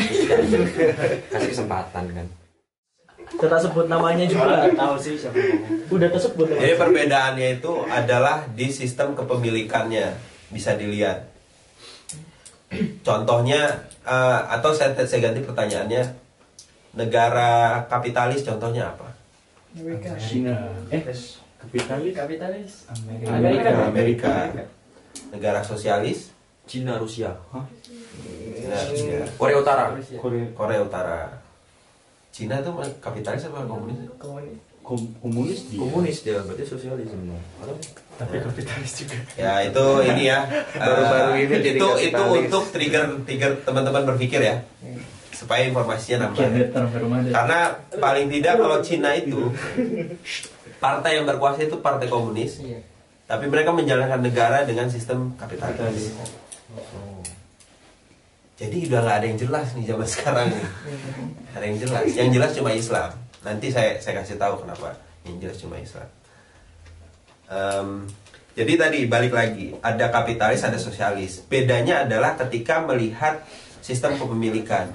[1.31, 2.27] Kasih kesempatan kan.
[3.31, 4.67] Kita sebut namanya juga.
[4.75, 5.39] tahu sih siapa.
[5.89, 6.63] Udah tersebut namanya.
[6.67, 10.13] Jadi perbedaannya itu adalah di sistem kepemilikannya
[10.51, 11.31] bisa dilihat.
[13.07, 16.03] Contohnya eh, atau saya, saya ganti pertanyaannya
[16.95, 19.15] negara kapitalis contohnya apa?
[19.79, 20.11] Amerika.
[20.19, 20.75] Cina.
[20.91, 21.03] Eh,
[21.63, 22.15] kapitalis.
[22.19, 22.73] Kapitalis.
[22.91, 23.31] Amerika.
[23.31, 23.71] Amerika.
[23.87, 24.35] Amerika.
[25.31, 26.30] Negara sosialis?
[26.71, 27.35] Cina Rusia.
[28.55, 29.27] Cina, Rusia.
[29.35, 29.91] Korea Utara.
[30.17, 30.47] Korea.
[30.55, 31.19] Korea Utara.
[32.31, 32.71] Cina itu
[33.03, 34.07] kapitalis apa komunis?
[34.15, 34.55] Komunis.
[34.81, 35.79] Kom- komunis dia.
[35.79, 37.35] Komunis dia berarti sosialisme.
[37.59, 37.75] Atau
[38.17, 39.19] Tapi kapitalis juga.
[39.35, 40.47] Ya itu ini ya.
[40.79, 42.07] Baru-baru ini jadi itu kapitalis.
[42.07, 44.57] itu untuk trigger trigger teman-teman berpikir ya
[45.35, 46.47] supaya informasinya nambah.
[46.93, 47.29] Firmada.
[47.33, 47.59] Karena
[47.97, 49.51] paling tidak kalau Cina itu
[50.79, 52.81] partai yang berkuasa itu partai komunis, Iya.
[53.25, 56.13] tapi mereka menjalankan negara dengan sistem kapitalis.
[58.61, 60.67] Jadi udah nggak ada yang jelas nih zaman sekarang nih.
[61.57, 62.03] Ada yang jelas.
[62.13, 63.11] Yang jelas cuma Islam.
[63.41, 64.93] Nanti saya saya kasih tahu kenapa
[65.25, 66.09] yang jelas cuma Islam.
[67.49, 67.89] Em,
[68.51, 71.41] Jadi tadi balik lagi, ada kapitalis, ada sosialis.
[71.47, 73.41] Bedanya adalah ketika melihat
[73.81, 74.91] sistem kepemilikan.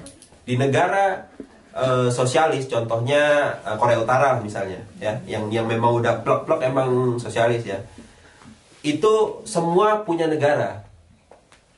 [0.46, 1.26] Di negara
[1.74, 7.66] eh, sosialis, contohnya eh, Korea Utara misalnya, ya, yang yang memang udah blok-blok emang sosialis
[7.66, 7.82] ya.
[8.86, 10.85] Itu semua punya negara.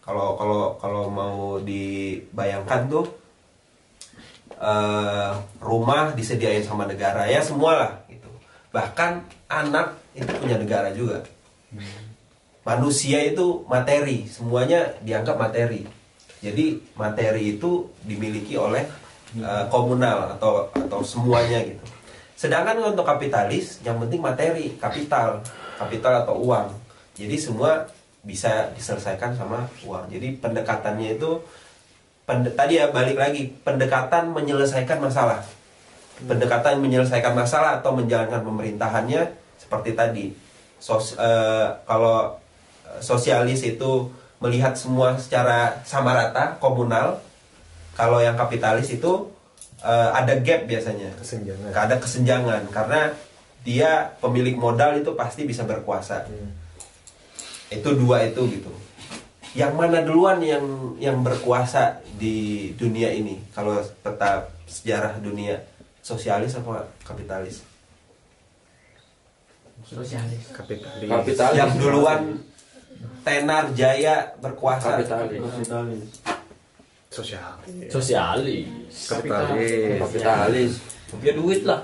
[0.09, 3.05] Kalau kalau kalau mau dibayangkan tuh
[4.57, 8.33] eh, rumah disediain sama negara ya semualah gitu.
[8.73, 9.21] Bahkan
[9.53, 11.29] anak itu punya negara juga.
[12.65, 15.85] Manusia itu materi semuanya dianggap materi.
[16.41, 18.87] Jadi materi itu dimiliki oleh
[19.43, 21.85] uh, komunal atau atau semuanya gitu.
[22.39, 25.43] Sedangkan untuk kapitalis yang penting materi kapital
[25.77, 26.71] kapital atau uang.
[27.19, 27.91] Jadi semua
[28.29, 30.13] bisa diselesaikan sama uang.
[30.13, 31.41] Jadi pendekatannya itu
[32.29, 35.41] pende- tadi ya balik lagi pendekatan menyelesaikan masalah.
[36.21, 40.37] Pendekatan menyelesaikan masalah atau menjalankan pemerintahannya seperti tadi.
[40.77, 42.37] Sos eh, kalau
[42.85, 44.13] eh, sosialis itu
[44.45, 47.19] melihat semua secara sama rata komunal
[47.97, 49.25] kalau yang kapitalis itu
[49.81, 51.17] eh, ada gap biasanya.
[51.17, 51.73] Kesenjangan.
[51.73, 53.09] Ada kesenjangan karena
[53.65, 56.29] dia pemilik modal itu pasti bisa berkuasa
[57.69, 58.73] itu dua itu gitu
[59.57, 65.61] yang mana duluan yang yang berkuasa di dunia ini kalau peta sejarah dunia
[66.05, 67.65] sosialis apa kapitalis
[69.85, 71.57] sosialis kapitalis Kapitalis.
[71.57, 72.23] yang duluan
[73.25, 75.41] tenar jaya berkuasa Kapitalis.
[75.41, 76.05] Kapitalis.
[77.09, 78.97] sosialis Sosialis.
[79.09, 80.73] kapitalis Kapitalis.
[81.09, 81.81] Punya duit lah.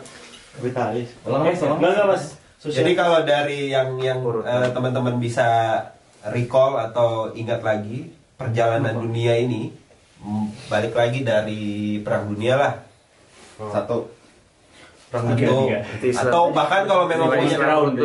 [0.60, 1.08] Kapitalis.
[1.24, 2.22] Tolong mas, tolong enggak enggak
[2.64, 5.76] mas jadi kalau dari yang yang eh, teman-teman bisa
[6.32, 8.08] recall atau ingat lagi
[8.40, 9.84] perjalanan dunia ini
[10.72, 12.72] balik lagi dari perang dunia lah.
[13.60, 14.08] Satu.
[15.12, 17.58] Perang atau, dunia Islam- atau bahkan kalau memang punya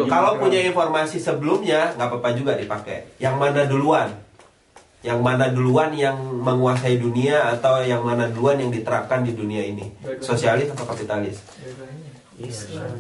[0.06, 3.18] kalau punya informasi sebelumnya nggak apa-apa juga dipakai.
[3.18, 4.10] Yang mana duluan?
[5.00, 9.88] Yang mana duluan yang menguasai dunia atau yang mana duluan yang diterapkan di dunia ini?
[10.20, 11.40] Sosialis atau kapitalis?
[12.40, 13.00] Islam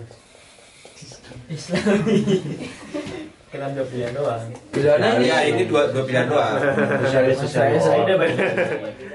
[3.49, 4.41] Kenapa dua pilihan doang?
[4.69, 6.53] Pilihannya ya ini dua dua pilihan doang
[7.01, 7.83] Sosialis, sosialis.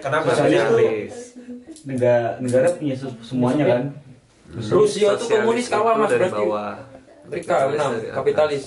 [0.03, 1.15] kenapa Sosialis
[1.85, 3.83] negara negara punya se- semuanya kan.
[4.55, 6.45] Rusia tuh komunis kalah itu mas berarti.
[7.25, 8.65] Mereka enam kapitalis.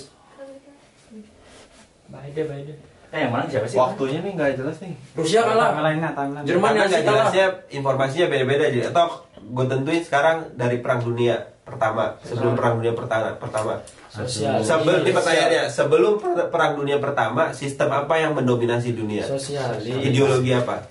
[2.08, 2.74] Beda beda.
[3.08, 3.80] Eh yang mana siapa sih?
[3.80, 5.72] waktunya nih nggak jelas nih Rusia kalah.
[5.76, 6.44] Timeline.
[6.44, 12.16] Jerman yang nggak jelasnya informasinya beda-beda jadi atau gue tentuin sekarang dari perang dunia pertama
[12.22, 13.74] sebelum perang dunia pertama pertama
[14.08, 14.64] Sosial.
[14.64, 19.84] sebelum ini pertanyaannya sebelum per- perang dunia pertama sistem apa yang mendominasi dunia Sosialis.
[19.84, 20.88] ideologi apa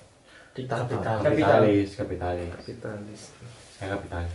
[0.53, 1.01] Diktator.
[1.21, 2.49] Kapitalis, kapitalis.
[2.57, 3.21] kapitalis
[3.73, 4.33] Saya kapitalis.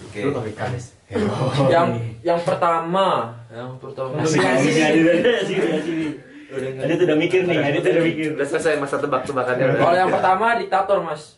[0.00, 0.84] oke Lu kapitalis.
[1.68, 1.88] Yang
[2.24, 4.16] yang pertama, yang pertama.
[4.18, 4.82] Asik.
[6.52, 8.28] Tadi tuh udah mikir nih, tuh udah mikir.
[8.34, 11.36] udah selesai masa tebak-tebakannya Kalau yang pertama diktator mas.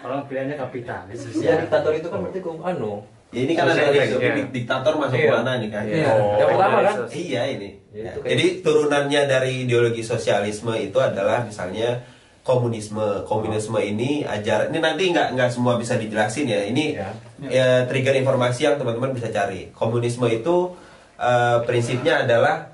[0.00, 1.18] Orang pilihannya kapitalis.
[1.38, 3.02] Ya diktator itu kan berarti kum anu.
[3.34, 4.06] Ya, ini kan ada iya.
[4.38, 5.30] dik- diktator masuk Iya.
[5.34, 6.06] mana nih kan Iya.
[6.38, 6.96] Yang pertama kan?
[7.10, 7.70] Iya ini.
[7.90, 11.98] Ya, Ya, kayak- Jadi turunannya dari ideologi sosialisme itu adalah misalnya
[12.40, 13.26] komunisme.
[13.26, 16.62] Komunisme ini ajar ini nanti nggak nggak semua bisa dijelasin ya.
[16.62, 17.08] Ini Ya.
[17.42, 19.74] ya, trigger informasi yang teman-teman bisa cari.
[19.74, 20.70] Komunisme itu
[21.14, 22.70] eh, prinsipnya adalah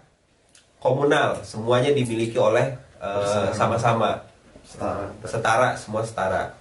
[0.76, 4.28] komunal, semuanya dimiliki oleh eh, sama-sama
[4.60, 6.52] setara setara, semua setara.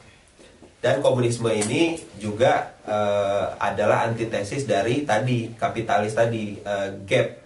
[0.80, 7.40] Dan komunisme ini juga eh, adalah antitesis dari tadi kapitalis tadi eh, gap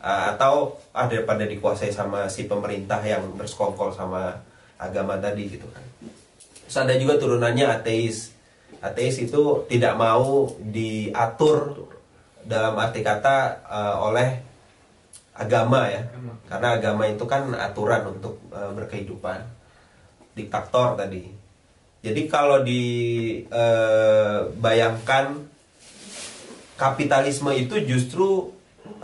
[0.00, 4.32] Eh, atau ada pada dikuasai sama si pemerintah yang bersekongkol sama
[4.80, 5.84] agama tadi gitu kan.
[6.64, 8.32] Terus ada juga turunannya ateis.
[8.80, 11.84] Ateis itu tidak mau diatur
[12.48, 14.28] dalam arti kata eh, oleh
[15.36, 16.08] agama ya.
[16.48, 19.44] Karena agama itu kan aturan untuk eh, berkehidupan.
[20.32, 21.28] Diktator tadi.
[22.00, 23.52] Jadi kalau dibayangkan
[26.80, 28.48] kapitalisme itu justru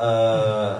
[0.00, 0.74] eh,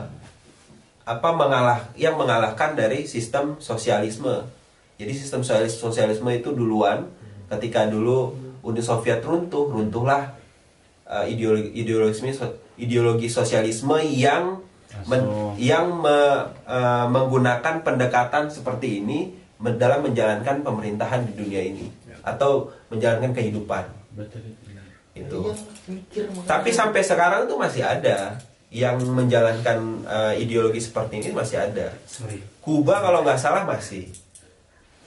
[1.07, 4.49] apa mengalah yang mengalahkan dari sistem sosialisme.
[4.97, 7.05] Jadi sistem sosialis- sosialisme itu duluan
[7.53, 8.33] ketika dulu
[8.65, 10.33] Uni Soviet runtuh, runtuhlah
[11.05, 12.33] eh, ideologi ideologi
[12.77, 14.65] ideologi sosialisme yang
[15.05, 19.37] men- yang me- eh, menggunakan pendekatan seperti ini
[19.77, 23.87] dalam menjalankan pemerintahan di dunia ini atau menjalankan kehidupan
[24.19, 24.43] Betul.
[25.15, 25.41] itu.
[25.87, 26.27] Iya.
[26.43, 28.35] Tapi sampai sekarang tuh masih ada
[28.75, 31.95] yang menjalankan eh, ideologi seperti ini masih ada.
[32.11, 32.43] Sorry.
[32.59, 34.11] Kuba kalau nggak salah masih.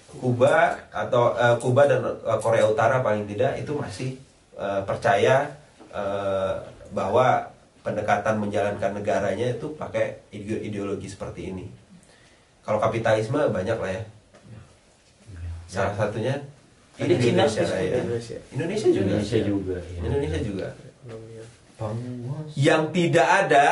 [0.09, 4.15] Kuba atau eh, Kuba dan eh, Korea Utara paling tidak itu masih
[4.55, 5.51] eh, percaya
[5.91, 6.53] eh,
[6.95, 7.51] bahwa
[7.83, 11.67] pendekatan menjalankan negaranya itu pakai ide- ideologi seperti ini.
[12.63, 14.03] Kalau kapitalisme banyak lah ya.
[15.69, 16.41] Salah satunya
[16.99, 17.95] Tadi Cina Indonesia ya.
[18.03, 18.37] Indonesia.
[18.51, 19.07] Indonesia juga.
[19.07, 19.97] Indonesia juga ya.
[20.03, 20.67] Indonesia juga.
[22.59, 23.65] Yang tidak ada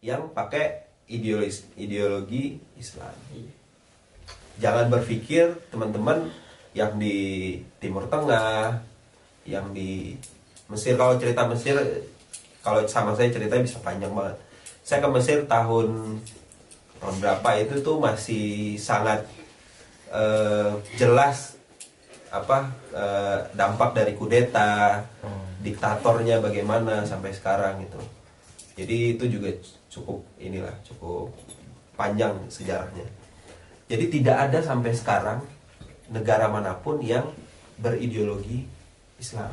[0.00, 3.12] yang pakai ideologi ideologi Islam.
[4.56, 6.32] Jangan berpikir teman-teman
[6.72, 8.80] yang di Timur Tengah,
[9.44, 10.16] yang di
[10.72, 11.76] Mesir kalau cerita Mesir
[12.64, 14.40] kalau sama saya cerita bisa panjang banget.
[14.80, 16.18] Saya ke Mesir tahun
[17.04, 19.28] tahun berapa itu tuh masih sangat
[20.08, 21.51] eh, jelas
[22.32, 22.58] apa
[22.96, 25.04] eh, dampak dari kudeta,
[25.60, 28.00] diktatornya bagaimana sampai sekarang gitu.
[28.72, 29.52] Jadi itu juga
[29.92, 31.28] cukup inilah cukup
[31.92, 33.04] panjang sejarahnya.
[33.84, 35.44] Jadi tidak ada sampai sekarang
[36.08, 37.28] negara mana pun yang
[37.76, 38.64] berideologi
[39.20, 39.52] Islam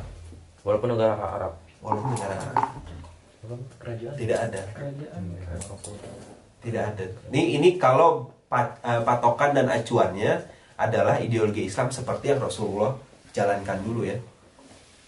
[0.60, 1.52] Walaupun negara Arab.
[1.80, 2.68] walaupun negara Arab.
[3.80, 4.14] Kerajaan.
[4.14, 5.22] tidak ada kerajaan
[6.60, 10.44] tidak ada ini ini kalau pat- eh, patokan dan acuannya
[10.80, 12.96] adalah ideologi Islam seperti yang Rasulullah
[13.36, 14.16] jalankan dulu ya.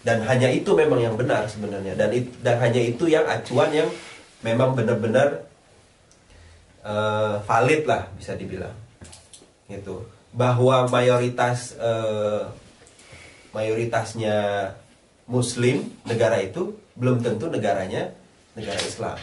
[0.05, 1.97] Dan hanya itu memang yang benar sebenarnya.
[1.97, 3.89] Dan it- dan hanya itu yang acuan yang
[4.45, 5.49] memang benar-benar
[6.85, 8.75] eh, valid lah bisa dibilang.
[9.71, 10.05] Gitu.
[10.37, 12.43] Bahwa mayoritas eh,
[13.57, 14.37] mayoritasnya
[15.31, 18.13] Muslim negara itu belum tentu negaranya
[18.53, 19.17] negara Islam.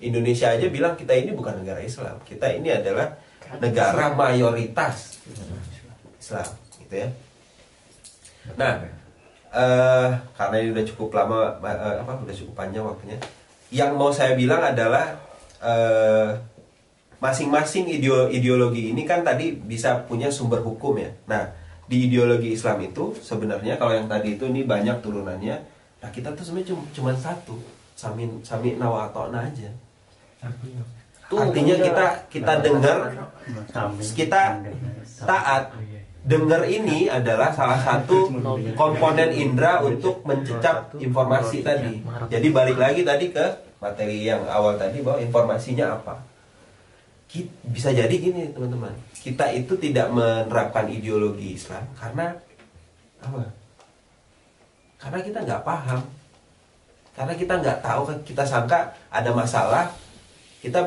[0.00, 2.18] Indonesia aja bilang kita ini bukan negara Islam.
[2.26, 3.16] Kita ini adalah
[3.62, 5.22] negara mayoritas
[6.30, 6.46] Islam
[6.78, 7.08] gitu ya
[8.54, 8.78] nah
[9.50, 10.08] eh,
[10.38, 13.18] karena ini udah cukup lama eh, apa udah cukup panjang waktunya
[13.74, 15.18] yang mau saya bilang adalah
[15.58, 16.30] eh,
[17.20, 21.12] masing-masing ideo- ideologi ini kan tadi bisa punya sumber hukum ya.
[21.28, 21.52] Nah,
[21.84, 25.56] di ideologi Islam itu sebenarnya kalau yang tadi itu ini banyak turunannya.
[26.00, 27.60] Nah, kita tuh sebenarnya cuma cuman satu,
[27.92, 29.68] sami sami nawa atona aja.
[31.30, 32.96] Artinya kita kita dengar
[34.16, 34.40] kita
[35.28, 35.62] taat.
[36.20, 38.28] Dengar ini adalah salah satu
[38.76, 42.04] komponen indera untuk mencecap informasi tadi.
[42.28, 43.46] Jadi balik lagi tadi ke
[43.80, 46.20] materi yang awal tadi bahwa informasinya apa.
[47.72, 52.36] Bisa jadi gini teman-teman, kita itu tidak menerapkan ideologi Islam karena
[53.22, 53.46] apa?
[55.00, 56.02] Karena kita nggak paham,
[57.16, 59.88] karena kita nggak tahu, kita sangka ada masalah,
[60.60, 60.84] kita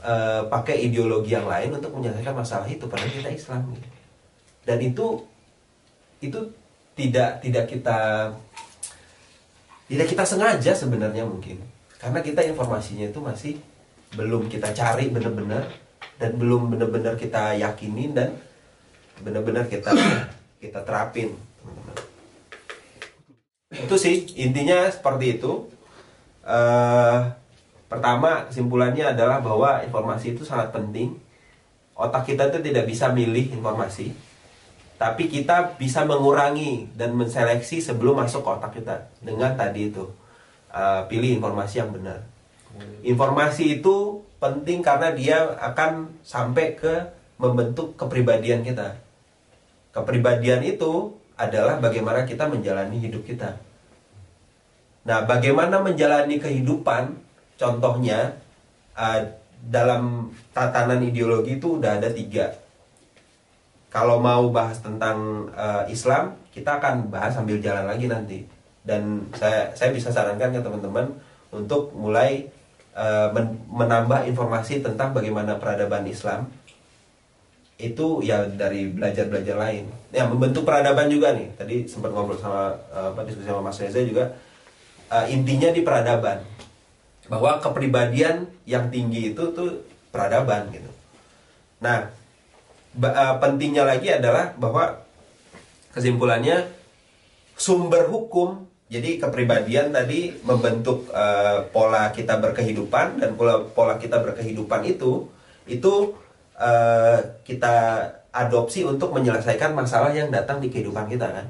[0.00, 3.68] eh, pakai ideologi yang lain untuk menyelesaikan masalah itu, padahal kita Islam.
[3.74, 4.03] gitu.
[4.64, 5.20] Dan itu
[6.24, 6.40] itu
[6.96, 7.98] tidak tidak kita
[9.84, 11.60] tidak kita sengaja sebenarnya mungkin.
[12.00, 13.54] Karena kita informasinya itu masih
[14.16, 15.68] belum kita cari benar-benar
[16.16, 18.38] dan belum benar-benar kita yakinin dan
[19.20, 19.92] benar-benar kita
[20.62, 21.96] kita terapin teman-teman.
[23.74, 25.68] Itu sih intinya seperti itu.
[26.44, 27.18] Eh,
[27.88, 31.20] pertama kesimpulannya adalah bahwa informasi itu sangat penting.
[31.94, 34.33] Otak kita itu tidak bisa milih informasi
[34.94, 40.06] tapi kita bisa mengurangi dan menseleksi sebelum masuk ke otak kita dengan tadi itu
[40.70, 42.22] eh, pilih informasi yang benar.
[43.06, 46.94] Informasi itu penting karena dia akan sampai ke
[47.38, 48.98] membentuk kepribadian kita.
[49.94, 53.58] Kepribadian itu adalah bagaimana kita menjalani hidup kita.
[55.06, 57.18] Nah bagaimana menjalani kehidupan?
[57.58, 58.38] Contohnya
[58.94, 59.20] eh,
[59.58, 62.63] dalam tatanan ideologi itu udah ada tiga
[63.94, 68.42] kalau mau bahas tentang eh, Islam kita akan bahas sambil jalan lagi nanti.
[68.82, 71.14] Dan saya saya bisa sarankan ke teman-teman
[71.54, 72.50] untuk mulai
[72.98, 76.50] eh, men- menambah informasi tentang bagaimana peradaban Islam.
[77.78, 79.86] Itu ya dari belajar-belajar lain.
[80.10, 81.54] Ya membentuk peradaban juga nih.
[81.54, 84.26] Tadi sempat ngobrol sama eh, apa diskusi sama Mas Reza juga.
[85.14, 86.42] Eh, intinya di peradaban.
[87.30, 90.90] Bahwa kepribadian yang tinggi itu tuh peradaban gitu.
[91.78, 92.23] Nah
[92.98, 95.02] eh, pentingnya lagi adalah bahwa
[95.94, 96.66] kesimpulannya
[97.54, 104.86] sumber hukum jadi kepribadian tadi membentuk eh, pola kita berkehidupan dan pola pola kita berkehidupan
[104.86, 105.26] itu
[105.64, 106.14] itu
[106.54, 107.74] eh, kita
[108.34, 111.46] adopsi untuk menyelesaikan masalah yang datang di kehidupan kita kan?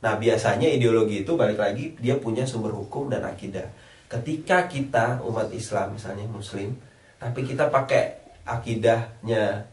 [0.00, 3.64] Nah biasanya ideologi itu balik lagi dia punya sumber hukum dan akidah.
[4.06, 6.76] Ketika kita umat Islam misalnya Muslim
[7.16, 9.64] tapi kita pakai akidahnya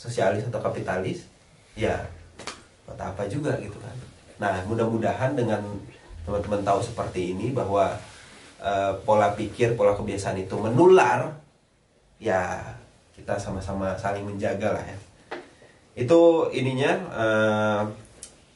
[0.00, 1.28] sosialis atau kapitalis
[1.76, 2.00] ya
[2.88, 3.92] buat apa juga gitu kan.
[4.40, 5.60] Nah mudah-mudahan dengan
[6.24, 7.92] teman-teman tahu seperti ini bahwa
[8.64, 11.36] eh, pola pikir pola kebiasaan itu menular
[12.16, 12.64] ya
[13.12, 14.98] kita sama-sama saling menjaga lah ya.
[15.92, 17.82] Itu ininya eh,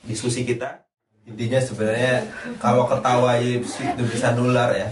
[0.08, 0.80] diskusi kita.
[1.28, 2.24] Intinya sebenarnya
[2.56, 3.64] kalau ketawa itu
[4.08, 4.88] bisa nular ya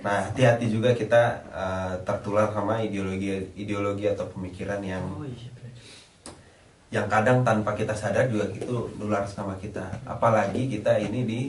[0.00, 1.22] Nah, hati-hati juga kita
[1.52, 5.04] eh, tertular sama ideologi ideologi atau pemikiran yang
[6.90, 10.00] yang kadang tanpa kita sadar juga itu nular sama kita.
[10.08, 11.40] Apalagi kita ini di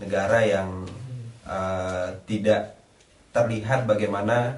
[0.00, 0.88] negara yang
[1.44, 2.74] eh, tidak
[3.36, 4.56] terlihat bagaimana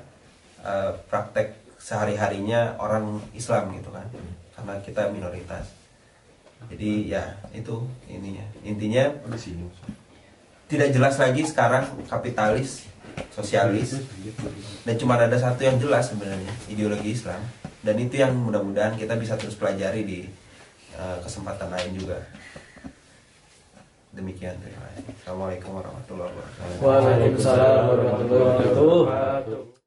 [0.62, 4.06] eh, praktek sehari-harinya orang Islam gitu kan.
[4.54, 5.66] Karena kita minoritas.
[6.70, 8.46] Jadi ya itu ininya.
[8.64, 9.10] Intinya
[10.74, 12.90] tidak jelas lagi sekarang kapitalis,
[13.30, 14.02] sosialis,
[14.82, 17.38] dan cuma ada satu yang jelas sebenarnya ideologi Islam.
[17.84, 20.20] Dan itu yang mudah-mudahan kita bisa terus pelajari di
[20.98, 22.18] eh, kesempatan lain juga.
[24.14, 25.04] Demikian terima kasih.
[25.22, 26.78] Assalamualaikum warahmatullahi wabarakatuh.
[26.82, 27.86] Warahmatullahi
[28.66, 29.83] wabarakatuh.